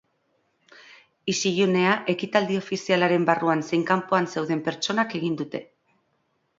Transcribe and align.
Isilunea 1.33 1.91
ekitaldi 2.15 2.59
ofizialaren 2.63 3.29
barruan 3.31 3.65
zein 3.69 3.87
kanpoan 3.93 4.33
zeuden 4.35 4.67
pertsonak 4.71 5.19
egin 5.23 5.41
dute. 5.45 5.67